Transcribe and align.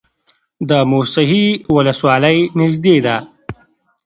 د 0.69 0.71
موسهي 0.91 1.47
ولسوالۍ 1.75 2.39
نږدې 2.59 2.97
ده 3.05 3.15